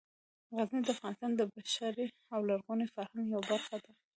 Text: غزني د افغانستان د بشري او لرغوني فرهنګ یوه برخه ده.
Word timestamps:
غزني 0.57 0.81
د 0.85 0.89
افغانستان 0.95 1.31
د 1.35 1.41
بشري 1.53 2.05
او 2.33 2.39
لرغوني 2.49 2.87
فرهنګ 2.93 3.25
یوه 3.33 3.43
برخه 3.49 3.75
ده. 3.83 3.91